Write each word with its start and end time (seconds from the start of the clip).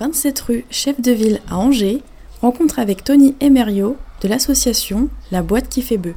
27 0.00 0.40
rue 0.40 0.64
Chef 0.70 1.00
de 1.00 1.12
Ville 1.12 1.40
à 1.48 1.56
Angers, 1.56 2.02
rencontre 2.40 2.78
avec 2.78 3.04
Tony 3.04 3.36
Emerio 3.40 3.96
de 4.22 4.28
l'association 4.28 5.08
La 5.30 5.42
Boîte 5.42 5.68
qui 5.68 5.82
fait 5.82 5.98
bœuf. 5.98 6.14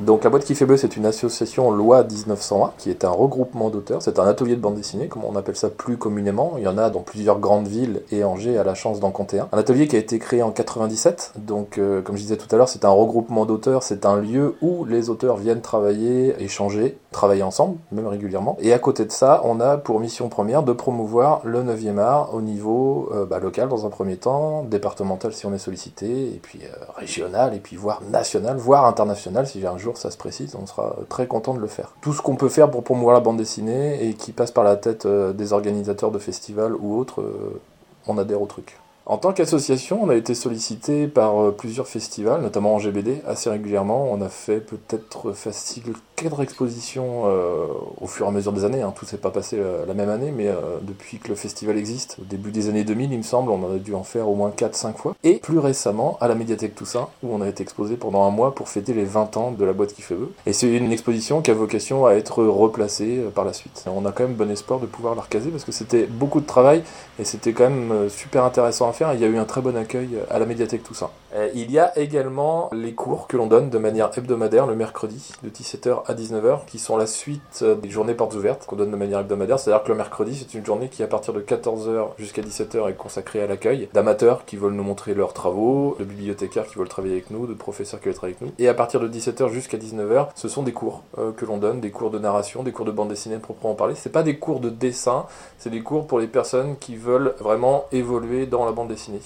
Donc 0.00 0.24
la 0.24 0.30
boîte 0.30 0.44
qui 0.44 0.56
fait 0.56 0.66
bœuf, 0.66 0.80
c'est 0.80 0.96
une 0.96 1.06
association 1.06 1.70
loi 1.70 2.02
1901 2.02 2.72
qui 2.78 2.90
est 2.90 3.04
un 3.04 3.10
regroupement 3.10 3.70
d'auteurs. 3.70 4.02
C'est 4.02 4.18
un 4.18 4.26
atelier 4.26 4.56
de 4.56 4.60
bande 4.60 4.74
dessinée, 4.74 5.06
comme 5.06 5.24
on 5.24 5.36
appelle 5.36 5.54
ça 5.54 5.70
plus 5.70 5.96
communément. 5.96 6.54
Il 6.56 6.64
y 6.64 6.68
en 6.68 6.78
a 6.78 6.90
dans 6.90 7.02
plusieurs 7.02 7.38
grandes 7.38 7.68
villes 7.68 8.02
et 8.10 8.24
Angers 8.24 8.58
a 8.58 8.64
la 8.64 8.74
chance 8.74 8.98
d'en 8.98 9.12
compter 9.12 9.38
un. 9.38 9.48
Un 9.52 9.58
atelier 9.58 9.86
qui 9.86 9.94
a 9.94 10.00
été 10.00 10.18
créé 10.18 10.42
en 10.42 10.50
97. 10.50 11.34
Donc 11.36 11.78
euh, 11.78 12.02
comme 12.02 12.16
je 12.16 12.22
disais 12.22 12.36
tout 12.36 12.48
à 12.52 12.56
l'heure, 12.58 12.68
c'est 12.68 12.84
un 12.84 12.90
regroupement 12.90 13.46
d'auteurs. 13.46 13.84
C'est 13.84 14.04
un 14.04 14.16
lieu 14.16 14.56
où 14.62 14.84
les 14.84 15.10
auteurs 15.10 15.36
viennent 15.36 15.60
travailler, 15.60 16.34
échanger, 16.42 16.98
travailler 17.12 17.44
ensemble, 17.44 17.78
même 17.92 18.08
régulièrement. 18.08 18.56
Et 18.60 18.72
à 18.72 18.80
côté 18.80 19.04
de 19.04 19.12
ça, 19.12 19.42
on 19.44 19.60
a 19.60 19.76
pour 19.76 20.00
mission 20.00 20.28
première 20.28 20.64
de 20.64 20.72
promouvoir 20.72 21.40
le 21.44 21.62
9e 21.62 21.98
art 21.98 22.34
au 22.34 22.42
niveau 22.42 23.08
euh, 23.14 23.26
bah, 23.26 23.38
local 23.38 23.68
dans 23.68 23.86
un 23.86 23.90
premier 23.90 24.16
temps, 24.16 24.64
départemental 24.64 25.32
si 25.32 25.46
on 25.46 25.54
est 25.54 25.58
sollicité, 25.58 26.06
et 26.06 26.40
puis 26.42 26.60
euh, 26.64 26.74
régional, 26.96 27.54
et 27.54 27.60
puis 27.60 27.76
voire 27.76 28.02
national, 28.10 28.56
voire 28.56 28.86
international 28.86 29.46
si 29.46 29.60
j'ai 29.60 29.68
un 29.68 29.78
ça 29.94 30.10
se 30.10 30.16
précise, 30.16 30.56
on 30.60 30.66
sera 30.66 30.96
très 31.08 31.26
content 31.26 31.54
de 31.54 31.60
le 31.60 31.66
faire. 31.66 31.92
Tout 32.00 32.12
ce 32.12 32.22
qu'on 32.22 32.36
peut 32.36 32.48
faire 32.48 32.70
pour 32.70 32.82
promouvoir 32.82 33.14
la 33.14 33.20
bande 33.20 33.36
dessinée 33.36 34.06
et 34.06 34.14
qui 34.14 34.32
passe 34.32 34.50
par 34.50 34.64
la 34.64 34.76
tête 34.76 35.06
euh, 35.06 35.32
des 35.32 35.52
organisateurs 35.52 36.10
de 36.10 36.18
festivals 36.18 36.74
ou 36.74 36.98
autres, 36.98 37.20
euh, 37.20 37.60
on 38.06 38.18
adhère 38.18 38.40
au 38.42 38.46
truc. 38.46 38.78
En 39.06 39.18
tant 39.18 39.34
qu'association, 39.34 40.02
on 40.02 40.08
a 40.08 40.16
été 40.16 40.34
sollicité 40.34 41.08
par 41.08 41.38
euh, 41.38 41.50
plusieurs 41.50 41.86
festivals, 41.86 42.40
notamment 42.40 42.74
en 42.74 42.78
GBD, 42.78 43.20
assez 43.26 43.50
régulièrement. 43.50 44.08
On 44.10 44.22
a 44.22 44.30
fait 44.30 44.60
peut-être 44.60 45.32
facile 45.32 45.92
quatre 46.16 46.40
expositions 46.40 47.24
euh, 47.26 47.66
au 48.00 48.06
fur 48.06 48.24
et 48.24 48.28
à 48.30 48.32
mesure 48.32 48.52
des 48.54 48.64
années. 48.64 48.80
Hein. 48.80 48.94
Tout 48.96 49.04
s'est 49.04 49.18
pas 49.18 49.30
passé 49.30 49.58
euh, 49.58 49.84
la 49.84 49.92
même 49.92 50.08
année, 50.08 50.32
mais 50.34 50.48
depuis 50.82 51.18
que 51.18 51.28
le 51.28 51.34
festival 51.34 51.76
existe, 51.76 52.16
au 52.18 52.24
début 52.24 52.50
des 52.50 52.70
années 52.70 52.84
2000, 52.84 53.12
il 53.12 53.18
me 53.18 53.22
semble, 53.22 53.50
on 53.50 53.74
a 53.74 53.78
dû 53.78 53.94
en 53.94 54.04
faire 54.04 54.26
au 54.28 54.34
moins 54.34 54.50
4-5 54.50 54.94
fois. 54.94 55.14
Et 55.22 55.36
plus 55.36 55.58
récemment, 55.58 56.16
à 56.22 56.28
la 56.28 56.34
médiathèque 56.34 56.74
Toussaint, 56.74 57.08
où 57.22 57.34
on 57.34 57.42
a 57.42 57.48
été 57.48 57.62
exposé 57.62 57.96
pendant 57.96 58.24
un 58.24 58.30
mois 58.30 58.54
pour 58.54 58.70
fêter 58.70 58.94
les 58.94 59.04
20 59.04 59.36
ans 59.36 59.50
de 59.50 59.64
la 59.64 59.74
boîte 59.74 59.92
qui 59.92 60.00
fait 60.00 60.14
eux. 60.14 60.32
Et 60.46 60.54
c'est 60.54 60.72
une 60.72 60.92
exposition 60.92 61.42
qui 61.42 61.50
a 61.50 61.54
vocation 61.54 62.06
à 62.06 62.12
être 62.14 62.42
replacée 62.42 63.22
par 63.34 63.44
la 63.44 63.52
suite. 63.52 63.84
On 63.86 64.06
a 64.06 64.12
quand 64.12 64.24
même 64.24 64.34
bon 64.34 64.50
espoir 64.50 64.80
de 64.80 64.86
pouvoir 64.86 65.14
la 65.14 65.22
recaser 65.22 65.50
parce 65.50 65.64
que 65.64 65.72
c'était 65.72 66.06
beaucoup 66.06 66.40
de 66.40 66.46
travail 66.46 66.82
et 67.18 67.24
c'était 67.24 67.52
quand 67.52 67.68
même 67.68 68.08
super 68.08 68.44
intéressant 68.44 68.88
à 68.88 68.93
Il 69.00 69.20
y 69.20 69.24
a 69.24 69.28
eu 69.28 69.38
un 69.38 69.44
très 69.44 69.60
bon 69.60 69.76
accueil 69.76 70.18
à 70.30 70.38
la 70.38 70.46
médiathèque 70.46 70.84
Toussaint. 70.84 71.10
Il 71.54 71.72
y 71.72 71.80
a 71.80 71.98
également 71.98 72.70
les 72.72 72.92
cours 72.92 73.26
que 73.26 73.36
l'on 73.36 73.48
donne 73.48 73.68
de 73.68 73.78
manière 73.78 74.10
hebdomadaire 74.16 74.66
le 74.68 74.76
mercredi 74.76 75.32
de 75.42 75.48
17h 75.48 76.04
à 76.06 76.14
19h 76.14 76.64
qui 76.66 76.78
sont 76.78 76.96
la 76.96 77.08
suite 77.08 77.64
des 77.64 77.90
journées 77.90 78.14
portes 78.14 78.34
ouvertes 78.34 78.66
qu'on 78.66 78.76
donne 78.76 78.92
de 78.92 78.96
manière 78.96 79.18
hebdomadaire. 79.18 79.58
C'est-à-dire 79.58 79.82
que 79.82 79.88
le 79.88 79.96
mercredi 79.96 80.36
c'est 80.36 80.56
une 80.56 80.64
journée 80.64 80.88
qui 80.88 81.02
à 81.02 81.08
partir 81.08 81.34
de 81.34 81.40
14h 81.40 82.10
jusqu'à 82.18 82.42
17h 82.42 82.88
est 82.88 82.94
consacrée 82.94 83.42
à 83.42 83.48
l'accueil 83.48 83.88
d'amateurs 83.92 84.44
qui 84.44 84.56
veulent 84.56 84.74
nous 84.74 84.84
montrer 84.84 85.14
leurs 85.14 85.32
travaux, 85.32 85.96
de 85.98 86.04
bibliothécaires 86.04 86.66
qui 86.66 86.76
veulent 86.76 86.88
travailler 86.88 87.14
avec 87.14 87.30
nous, 87.30 87.48
de 87.48 87.54
professeurs 87.54 87.98
qui 87.98 88.06
veulent 88.06 88.14
travailler 88.14 88.36
avec 88.40 88.48
nous. 88.48 88.64
Et 88.64 88.68
à 88.68 88.74
partir 88.74 89.00
de 89.00 89.08
17h 89.08 89.50
jusqu'à 89.50 89.76
19h, 89.76 90.28
ce 90.36 90.48
sont 90.48 90.62
des 90.62 90.72
cours 90.72 91.02
euh, 91.18 91.32
que 91.32 91.44
l'on 91.44 91.58
donne, 91.58 91.80
des 91.80 91.90
cours 91.90 92.10
de 92.10 92.18
narration, 92.20 92.62
des 92.62 92.72
cours 92.72 92.86
de 92.86 92.92
bande 92.92 93.08
dessinée 93.08 93.38
proprement 93.38 93.74
parler. 93.74 93.94
C'est 93.96 94.12
pas 94.12 94.22
des 94.22 94.38
cours 94.38 94.60
de 94.60 94.70
dessin, 94.70 95.26
c'est 95.58 95.70
des 95.70 95.82
cours 95.82 96.06
pour 96.06 96.20
les 96.20 96.28
personnes 96.28 96.76
qui 96.78 96.94
veulent 96.94 97.34
vraiment 97.40 97.86
évoluer 97.90 98.46
dans 98.46 98.64
la 98.64 98.72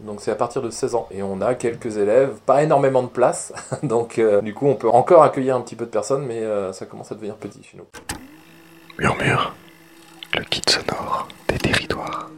Donc 0.04 0.20
c'est 0.20 0.30
à 0.30 0.34
partir 0.34 0.62
de 0.62 0.70
16 0.70 0.94
ans. 0.94 1.08
Et 1.10 1.22
on 1.22 1.40
a 1.40 1.54
quelques 1.54 1.96
élèves, 1.96 2.34
pas 2.46 2.62
énormément 2.62 3.02
de 3.02 3.08
place. 3.08 3.52
Donc 3.82 4.18
euh, 4.18 4.40
du 4.40 4.54
coup 4.54 4.66
on 4.66 4.74
peut 4.74 4.88
encore 4.88 5.22
accueillir 5.22 5.56
un 5.56 5.60
petit 5.60 5.76
peu 5.76 5.84
de 5.84 5.90
personnes, 5.90 6.24
mais 6.24 6.40
euh, 6.40 6.72
ça 6.72 6.86
commence 6.86 7.12
à 7.12 7.14
devenir 7.14 7.36
petit 7.36 7.62
chez 7.62 7.76
nous. 7.76 7.86
Murmure, 8.98 9.54
le 10.34 10.44
kit 10.44 10.62
sonore 10.68 11.28
des 11.48 11.58
territoires. 11.58 12.30